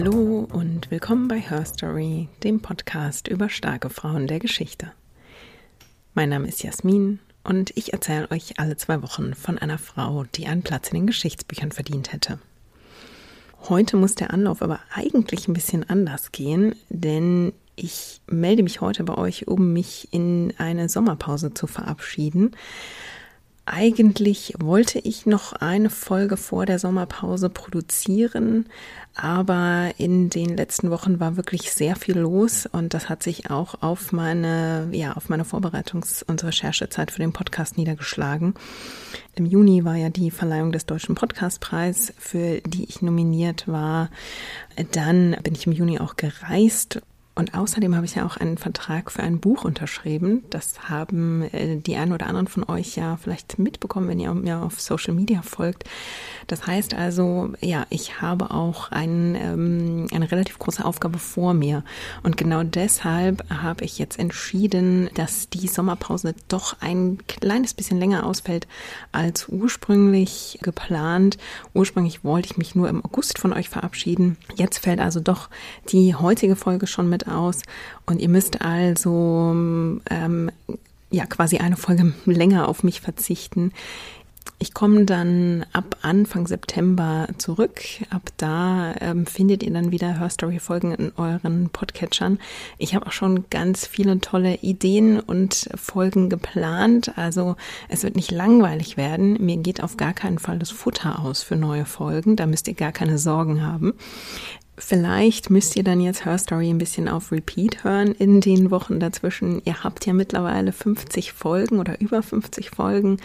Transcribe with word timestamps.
Hallo 0.00 0.46
und 0.52 0.92
willkommen 0.92 1.26
bei 1.26 1.40
Her 1.40 1.64
Story, 1.64 2.28
dem 2.44 2.60
Podcast 2.60 3.26
über 3.26 3.48
starke 3.48 3.90
Frauen 3.90 4.28
der 4.28 4.38
Geschichte. 4.38 4.92
Mein 6.14 6.28
Name 6.28 6.46
ist 6.46 6.62
Jasmin 6.62 7.18
und 7.42 7.76
ich 7.76 7.92
erzähle 7.94 8.30
euch 8.30 8.60
alle 8.60 8.76
zwei 8.76 9.02
Wochen 9.02 9.34
von 9.34 9.58
einer 9.58 9.76
Frau, 9.76 10.22
die 10.36 10.46
einen 10.46 10.62
Platz 10.62 10.90
in 10.90 10.98
den 10.98 11.06
Geschichtsbüchern 11.08 11.72
verdient 11.72 12.12
hätte. 12.12 12.38
Heute 13.68 13.96
muss 13.96 14.14
der 14.14 14.32
Anlauf 14.32 14.62
aber 14.62 14.78
eigentlich 14.94 15.48
ein 15.48 15.52
bisschen 15.52 15.90
anders 15.90 16.30
gehen, 16.30 16.76
denn 16.90 17.52
ich 17.74 18.20
melde 18.28 18.62
mich 18.62 18.80
heute 18.80 19.02
bei 19.02 19.18
euch, 19.18 19.48
um 19.48 19.72
mich 19.72 20.12
in 20.12 20.54
eine 20.58 20.88
Sommerpause 20.88 21.54
zu 21.54 21.66
verabschieden. 21.66 22.52
Eigentlich 23.70 24.54
wollte 24.58 24.98
ich 24.98 25.26
noch 25.26 25.52
eine 25.52 25.90
Folge 25.90 26.38
vor 26.38 26.64
der 26.64 26.78
Sommerpause 26.78 27.50
produzieren, 27.50 28.64
aber 29.14 29.90
in 29.98 30.30
den 30.30 30.56
letzten 30.56 30.90
Wochen 30.90 31.20
war 31.20 31.36
wirklich 31.36 31.70
sehr 31.70 31.94
viel 31.94 32.18
los 32.18 32.64
und 32.64 32.94
das 32.94 33.10
hat 33.10 33.22
sich 33.22 33.50
auch 33.50 33.82
auf 33.82 34.10
meine, 34.10 34.88
ja, 34.92 35.12
auf 35.12 35.28
meine 35.28 35.44
Vorbereitungs- 35.44 36.24
und 36.24 36.42
Recherchezeit 36.44 37.10
für 37.10 37.18
den 37.18 37.34
Podcast 37.34 37.76
niedergeschlagen. 37.76 38.54
Im 39.34 39.44
Juni 39.44 39.84
war 39.84 39.96
ja 39.96 40.08
die 40.08 40.30
Verleihung 40.30 40.72
des 40.72 40.86
Deutschen 40.86 41.14
Podcastpreis, 41.14 42.14
für 42.16 42.62
die 42.62 42.84
ich 42.84 43.02
nominiert 43.02 43.68
war. 43.68 44.08
Dann 44.92 45.36
bin 45.42 45.54
ich 45.54 45.66
im 45.66 45.72
Juni 45.72 45.98
auch 46.00 46.16
gereist 46.16 47.02
und 47.38 47.54
außerdem 47.54 47.94
habe 47.94 48.04
ich 48.04 48.16
ja 48.16 48.26
auch 48.26 48.36
einen 48.36 48.58
Vertrag 48.58 49.12
für 49.12 49.22
ein 49.22 49.38
Buch 49.38 49.64
unterschrieben. 49.64 50.42
Das 50.50 50.88
haben 50.88 51.42
äh, 51.52 51.76
die 51.76 51.94
einen 51.94 52.12
oder 52.12 52.26
anderen 52.26 52.48
von 52.48 52.64
euch 52.64 52.96
ja 52.96 53.16
vielleicht 53.16 53.60
mitbekommen, 53.60 54.08
wenn 54.08 54.18
ihr 54.18 54.34
mir 54.34 54.60
auf 54.60 54.80
Social 54.80 55.14
Media 55.14 55.42
folgt. 55.42 55.84
Das 56.48 56.66
heißt 56.66 56.94
also, 56.94 57.52
ja, 57.60 57.86
ich 57.90 58.20
habe 58.20 58.50
auch 58.50 58.90
ein, 58.90 59.36
ähm, 59.36 60.08
eine 60.12 60.32
relativ 60.32 60.58
große 60.58 60.84
Aufgabe 60.84 61.20
vor 61.20 61.54
mir. 61.54 61.84
Und 62.24 62.36
genau 62.36 62.64
deshalb 62.64 63.48
habe 63.50 63.84
ich 63.84 64.00
jetzt 64.00 64.18
entschieden, 64.18 65.08
dass 65.14 65.48
die 65.48 65.68
Sommerpause 65.68 66.34
doch 66.48 66.78
ein 66.80 67.18
kleines 67.28 67.72
bisschen 67.72 68.00
länger 68.00 68.26
ausfällt 68.26 68.66
als 69.12 69.48
ursprünglich 69.48 70.58
geplant. 70.60 71.38
Ursprünglich 71.72 72.24
wollte 72.24 72.48
ich 72.50 72.58
mich 72.58 72.74
nur 72.74 72.88
im 72.88 73.04
August 73.04 73.38
von 73.38 73.52
euch 73.52 73.68
verabschieden. 73.68 74.38
Jetzt 74.56 74.78
fällt 74.78 74.98
also 74.98 75.20
doch 75.20 75.50
die 75.92 76.16
heutige 76.16 76.56
Folge 76.56 76.88
schon 76.88 77.08
mit 77.08 77.27
aus. 77.28 77.62
Und 78.06 78.20
ihr 78.20 78.28
müsst 78.28 78.62
also 78.62 79.50
ähm, 80.10 80.50
ja 81.10 81.26
quasi 81.26 81.58
eine 81.58 81.76
Folge 81.76 82.12
länger 82.26 82.68
auf 82.68 82.82
mich 82.82 83.00
verzichten. 83.00 83.72
Ich 84.60 84.74
komme 84.74 85.04
dann 85.04 85.64
ab 85.72 85.98
Anfang 86.02 86.48
September 86.48 87.28
zurück. 87.38 87.80
Ab 88.10 88.30
da 88.38 88.92
ähm, 89.00 89.24
findet 89.24 89.62
ihr 89.62 89.72
dann 89.72 89.92
wieder 89.92 90.18
Hörstory-Folgen 90.18 90.92
in 90.94 91.12
euren 91.16 91.68
Podcatchern. 91.70 92.40
Ich 92.76 92.96
habe 92.96 93.06
auch 93.06 93.12
schon 93.12 93.48
ganz 93.50 93.86
viele 93.86 94.18
tolle 94.18 94.56
Ideen 94.56 95.20
und 95.20 95.68
Folgen 95.76 96.28
geplant. 96.28 97.12
Also 97.16 97.54
es 97.88 98.02
wird 98.02 98.16
nicht 98.16 98.32
langweilig 98.32 98.96
werden. 98.96 99.34
Mir 99.44 99.58
geht 99.58 99.80
auf 99.80 99.96
gar 99.96 100.12
keinen 100.12 100.40
Fall 100.40 100.58
das 100.58 100.70
Futter 100.70 101.20
aus 101.20 101.44
für 101.44 101.54
neue 101.54 101.84
Folgen. 101.84 102.34
Da 102.34 102.46
müsst 102.46 102.66
ihr 102.66 102.74
gar 102.74 102.92
keine 102.92 103.18
Sorgen 103.18 103.64
haben. 103.64 103.94
Vielleicht 104.78 105.50
müsst 105.50 105.76
ihr 105.76 105.82
dann 105.82 106.00
jetzt 106.00 106.24
Hörstory 106.24 106.70
ein 106.70 106.78
bisschen 106.78 107.08
auf 107.08 107.32
Repeat 107.32 107.84
hören 107.84 108.12
in 108.12 108.40
den 108.40 108.70
Wochen 108.70 109.00
dazwischen. 109.00 109.60
Ihr 109.64 109.82
habt 109.82 110.06
ja 110.06 110.12
mittlerweile 110.12 110.72
50 110.72 111.32
Folgen 111.32 111.78
oder 111.78 112.00
über 112.00 112.22
50 112.22 112.70
Folgen, 112.70 113.18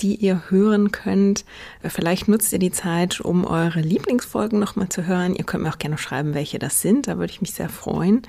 die 0.00 0.16
ihr 0.16 0.44
hören 0.48 0.92
könnt. 0.92 1.44
Vielleicht 1.82 2.28
nutzt 2.28 2.52
ihr 2.52 2.58
die 2.58 2.72
Zeit, 2.72 3.20
um 3.20 3.44
eure 3.44 3.80
Lieblingsfolgen 3.80 4.58
nochmal 4.58 4.88
zu 4.88 5.06
hören. 5.06 5.36
Ihr 5.36 5.44
könnt 5.44 5.62
mir 5.62 5.70
auch 5.70 5.78
gerne 5.78 5.98
schreiben, 5.98 6.34
welche 6.34 6.58
das 6.58 6.80
sind. 6.80 7.08
Da 7.08 7.18
würde 7.18 7.32
ich 7.32 7.40
mich 7.40 7.52
sehr 7.52 7.68
freuen. 7.68 8.22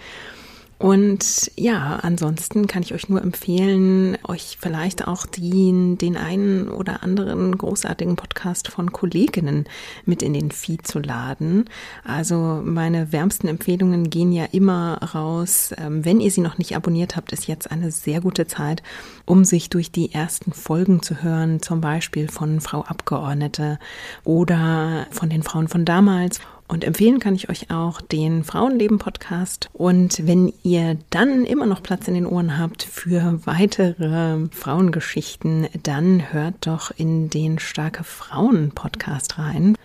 Und 0.79 1.51
ja, 1.55 1.99
ansonsten 2.03 2.67
kann 2.67 2.83
ich 2.83 2.93
euch 2.93 3.09
nur 3.09 3.21
empfehlen, 3.21 4.15
euch 4.27 4.57
vielleicht 4.61 5.07
auch 5.07 5.25
den, 5.25 5.97
den 5.97 6.17
einen 6.17 6.69
oder 6.69 7.01
anderen 7.01 7.57
großartigen 7.57 8.15
Podcast 8.15 8.67
von 8.67 8.91
Kolleginnen 8.91 9.65
mit 10.05 10.21
in 10.21 10.33
den 10.33 10.51
Feed 10.51 10.85
zu 10.85 10.99
laden. 10.99 11.65
Also 12.03 12.61
meine 12.63 13.11
wärmsten 13.11 13.47
Empfehlungen 13.47 14.11
gehen 14.11 14.31
ja 14.31 14.45
immer 14.51 14.99
raus. 15.15 15.73
Ähm, 15.77 16.05
wenn 16.05 16.19
ihr 16.19 16.29
sie 16.29 16.41
noch 16.41 16.59
nicht 16.59 16.75
abonniert 16.75 17.15
habt, 17.15 17.31
ist 17.31 17.47
jetzt 17.47 17.71
eine 17.71 17.89
sehr 17.89 18.21
gute 18.21 18.45
Zeit, 18.45 18.83
um 19.25 19.45
sich 19.45 19.71
durch 19.71 19.91
die 19.91 20.13
ersten 20.13 20.51
Folgen 20.51 21.01
zu 21.01 21.23
hören, 21.23 21.59
zum 21.59 21.81
Beispiel 21.81 22.27
von 22.27 22.61
Frau 22.61 22.83
Abgeordnete 22.83 23.79
oder 24.23 25.07
von 25.09 25.29
den 25.29 25.41
Frauen 25.41 25.69
von 25.69 25.85
damals 25.85 26.39
und 26.67 26.83
empfehlen 26.83 27.19
kann 27.19 27.35
ich 27.35 27.49
euch 27.49 27.71
auch 27.71 28.01
den 28.01 28.43
Frauenleben-Podcast. 28.43 29.69
Und 29.71 30.27
wenn 30.27 30.53
ihr 30.63 30.97
dann 31.09 31.45
immer 31.45 31.65
noch 31.65 31.81
Platz 31.81 32.07
in 32.07 32.13
den 32.13 32.25
Ohren 32.25 32.57
habt 32.57 32.83
für 32.83 33.39
weitere 33.45 34.49
Frauengeschichten, 34.51 35.67
dann 35.83 36.33
hört 36.33 36.55
doch 36.67 36.91
in 36.95 37.29
den 37.29 37.59
Starke 37.59 38.03
Frauen-Podcast 38.03 39.37
rein. 39.37 39.77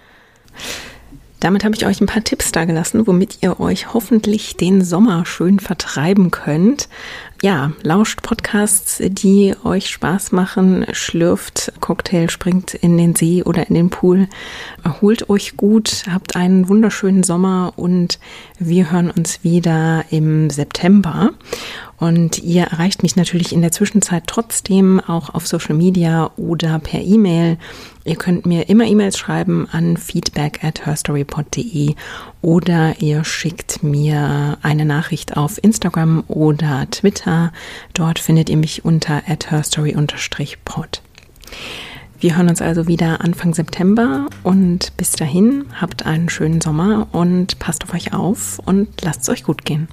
Damit 1.43 1.65
habe 1.65 1.75
ich 1.75 1.87
euch 1.87 2.01
ein 2.01 2.07
paar 2.07 2.23
Tipps 2.23 2.53
da 2.53 2.65
gelassen, 2.65 3.05
womit 3.07 3.39
ihr 3.43 3.59
euch 3.59 3.93
hoffentlich 3.95 4.57
den 4.57 4.85
Sommer 4.85 5.27
schön 5.27 5.59
vertreiben 5.59 6.31
könnt. 6.31 6.89
Ja, 7.43 7.73
lauscht 7.83 8.23
Podcasts, 8.23 9.03
die 9.05 9.57
euch 9.65 9.91
Spaß 9.91 10.31
machen, 10.31 10.87
schlürft 10.93 11.73
Cocktail, 11.81 12.31
springt 12.31 12.73
in 12.75 12.97
den 12.97 13.17
See 13.17 13.43
oder 13.43 13.69
in 13.69 13.75
den 13.75 13.91
Pool, 13.91 14.29
erholt 14.85 15.29
euch 15.29 15.57
gut, 15.57 16.05
habt 16.09 16.37
einen 16.37 16.69
wunderschönen 16.69 17.25
Sommer 17.25 17.73
und 17.75 18.21
wir 18.61 18.93
hören 18.93 19.11
uns 19.11 19.43
wieder 19.43 20.05
im 20.11 20.51
September. 20.51 21.31
Und 22.03 22.41
ihr 22.43 22.65
erreicht 22.65 23.05
mich 23.05 23.15
natürlich 23.15 23.53
in 23.53 23.63
der 23.63 23.71
Zwischenzeit 23.71 24.25
trotzdem 24.27 24.99
auch 24.99 25.35
auf 25.35 25.47
Social 25.47 25.77
Media 25.77 26.33
oder 26.37 26.81
per 26.81 27.01
E-Mail. 27.01 27.59
Ihr 28.05 28.17
könnt 28.17 28.45
mir 28.45 28.69
immer 28.69 28.87
E-Mails 28.87 29.17
schreiben 29.17 29.69
an 29.71 29.97
feedback 29.97 30.65
at 30.65 30.85
herstorypod.de 30.85 31.95
oder 32.41 33.01
ihr 33.01 33.23
schickt 33.23 33.85
mir 33.85 34.59
eine 34.63 34.85
Nachricht 34.85 35.37
auf 35.37 35.63
Instagram 35.63 36.25
oder 36.27 36.89
Twitter. 36.91 37.32
Dort 37.95 38.19
findet 38.19 38.49
ihr 38.51 38.57
mich 38.57 38.85
unter 38.85 39.23
at 39.27 39.51
herstory-pod. 39.51 41.03
Wir 42.21 42.37
hören 42.37 42.49
uns 42.49 42.63
also 42.63 42.87
wieder 42.87 43.21
Anfang 43.21 43.53
September 43.53 44.27
und 44.45 44.97
bis 44.97 45.11
dahin 45.11 45.65
habt 45.81 46.07
einen 46.07 46.29
schönen 46.29 46.61
Sommer 46.61 47.09
und 47.11 47.59
passt 47.59 47.83
auf 47.83 47.95
euch 47.95 48.15
auf 48.15 48.61
und 48.65 48.89
lasst 49.03 49.23
es 49.23 49.29
euch 49.29 49.43
gut 49.43 49.65
gehen. 49.65 49.89